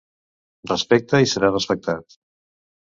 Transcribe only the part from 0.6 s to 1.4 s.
Respecta i